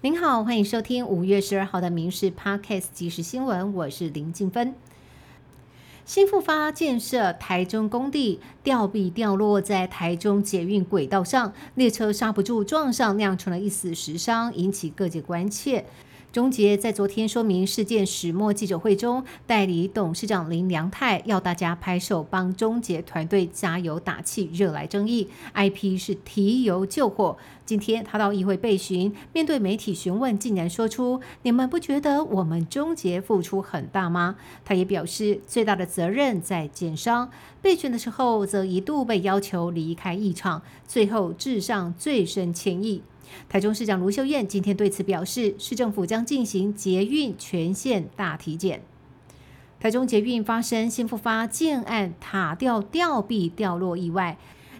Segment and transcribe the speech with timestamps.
[0.00, 4.72] 您好，欢迎收听五月十二号的《民事 Podcast》即时新闻，我是林静芬。
[6.04, 15.84] 新复发建设台中工地吊臂掉落在台中捷运轨道上，列车刹不住撞上，酿成了一死十伤，引起各界关切。
[16.38, 25.26] 中捷在昨天说明事件始末记者会中，代理董事长林良泰要大家拍手帮中捷团队加油打气，惹来争议。
[25.52, 27.36] IP 是提油救火。
[27.66, 37.28] 今天他到议会备询，面对媒体询问，竟然说出：“你们不觉得我们中捷付出很大吗？”他也表示，最大的责任在建商。
[37.60, 43.02] 备询的时候，则一度被要求离开议场，最后致上最深歉意。
[43.48, 48.82] 台中市长卢秀燕今天对此表示，市政府将进行捷运全线大体检。
[49.80, 54.36] 台中捷运发生新复发建案塔吊吊臂掉落意外。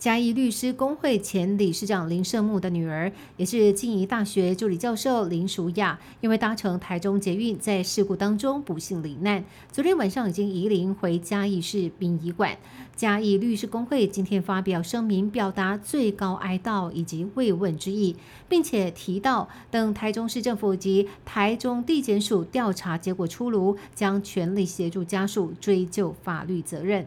[0.00, 9.44] 嘉义律师工会前理事长林胜木的女儿，也是静宜大学助理教授林淑雅，因为搭乘台中捷运，在事故当中不幸罹难。
[9.70, 12.56] 昨天晚上已经移灵回嘉义市殡仪馆。
[12.96, 18.16] 嘉义律师工会今天发表声明，表达最高哀悼以及慰问之意，
[18.48, 27.06] 并且提到，等台中市政府及台中地检署调查结果出炉，将全力协助家属追究法律责任。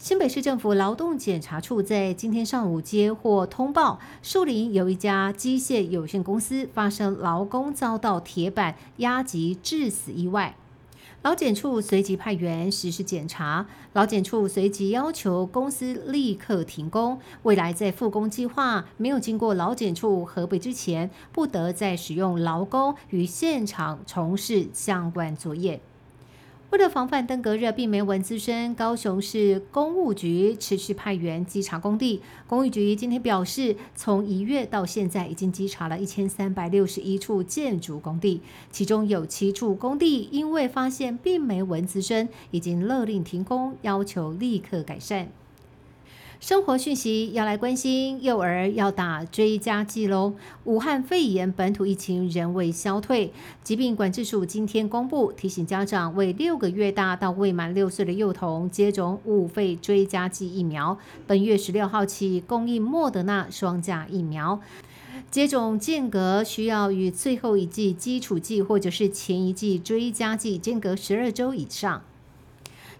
[0.00, 10.56] 新北市政府劳动检查处在今天上午接获通报，树林有一家机械有限公司发生劳工遭到铁板压击致死意外。
[11.20, 25.82] 劳检处随即派员实施检查，劳检处随即要求公司立刻停工，未来在复工计划没有经过劳检处核备之前，不得再使用劳工与现场从事相关作业。
[26.70, 32.22] 为了防范登革热并媒蚊滋生，高雄市公务局持续派员稽查工地。
[32.46, 45.32] 公务局今天表示，从一月到现在，已经稽查了一千三百六十一处建筑工地，其中有七处工地因为发现并媒蚊滋生，已经勒令停工，要求立刻改善。
[46.40, 50.32] 生活讯息要来关心，幼儿要打追加剂喽。
[50.64, 53.30] 武汉肺炎本土疫情仍未消退，
[53.62, 60.96] 疾病管制署今天公布，提醒家长为六个月大到未满六岁的幼童接种五肺追加剂疫苗。
[61.26, 64.58] 本月十六号起供应莫德纳双价疫苗，
[65.30, 72.02] 接种间隔需要与最后一剂基础剂或者是前一剂追加剂间隔十二周以上。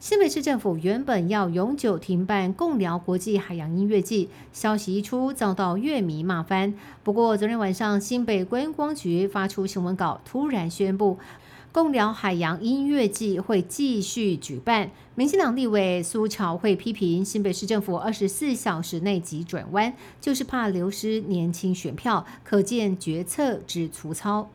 [0.00, 6.72] 新北市政府原本要永久停办共聊国际海洋音乐季，消息一出，遭到乐迷骂翻。
[7.04, 11.18] 不过昨天晚上，新北观光局发出新闻稿，突然宣布
[11.70, 14.90] 共聊海洋音乐季会继续举办。
[15.16, 24.48] 民进党立委苏巧慧批评新北市政府二十四小时内急转弯，就是怕流失年轻选票，可见决策之粗糙。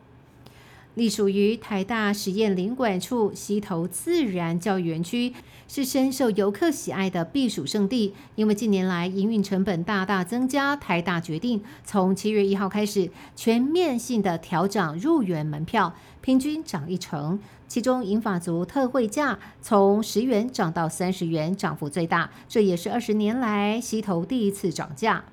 [0.96, 5.34] 隶属于台大实验林管处溪头自然教育园区，
[5.68, 8.14] 是深受游客喜爱的避暑胜地。
[8.34, 17.38] 因为近年来营运成本大大增加，台大决定从七月一号开始全面性的调涨入园门票，平均涨一成。
[17.68, 22.30] 其中银法族特惠价从十元涨到三十元，涨幅最大。
[22.48, 25.24] 这也是二十年来溪头第一次涨价。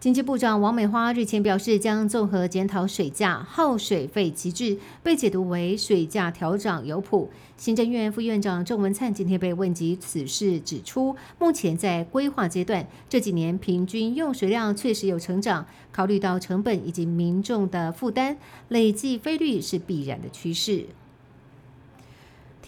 [0.00, 7.28] 经济部长王美花日前表示，将综合检讨水价耗水费机制，被解读为水价调涨有谱。
[7.58, 18.38] 行政院副院长郑文灿今天被问及此事，指出目前在规划阶段，这几年平均用水量确实有成长，考虑到成本以及民众的负担，
[18.68, 20.86] 累计费率是必然的趋势。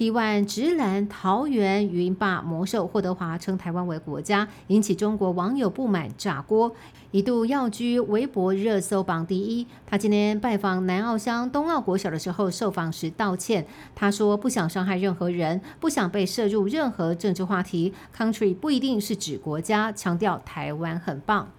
[0.02, 6.74] T One 直男桃园云霸魔兽霍德华称台湾为国家，引起中国网友不满炸锅，
[7.12, 9.64] 一度要居微博热搜榜第一。
[9.86, 13.64] 他今天拜访南澳乡东澳国小的时候，受访时道歉，
[13.94, 17.94] 他说不想伤害任何人，不想被摄入任何政治话题。
[18.12, 21.52] Country 不一定是指国家，强调台湾很棒。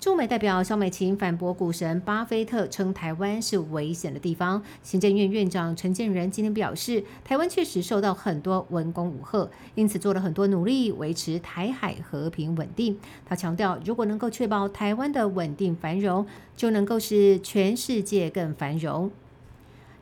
[0.00, 4.62] 驻美代表肖美琴反驳股神巴菲特称台湾是危险的地方。
[4.80, 12.96] 行政院院长陈建仁今天表示，台湾确实受到很多文攻武吓，因此做了很多努力维持台海和平稳定。
[13.26, 16.24] 他强调，如果能够确保台湾的稳定繁荣，
[16.56, 19.10] 就能够使全世界更繁荣。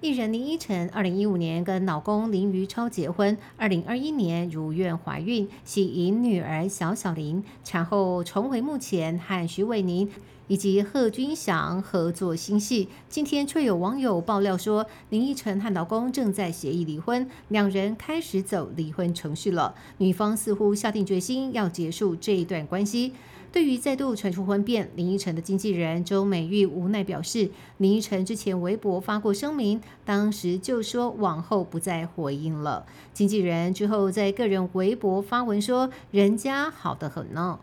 [0.07, 7.43] 艺人林依晨，二零一五年跟老公林于超结婚，二零二一年如愿怀孕，喜迎女儿小小林。
[7.65, 10.09] 产后重回目前和徐伟宁
[10.47, 12.89] 以及贺军翔合作新戏。
[13.09, 19.75] 今天却有网友爆料说，林依晨和老公正在协议离婚，两人开始走离婚程序了。
[19.99, 23.13] 女方似乎下定决心要结束这一段关系。
[23.53, 32.85] 对于再度传出婚变，林依晨的经纪人周美玉无奈表示，林依晨之前微博发过声明，当时就说往后不再回应了。
[33.15, 37.59] 经纪人之后在个人微博发文说，人家好得很呢。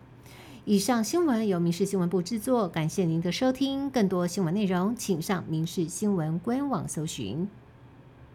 [0.65, 3.89] 以上新闻由民事新闻部制作，感谢您的收听。
[3.89, 7.47] 更多新闻内容，请上民事新闻官网搜寻。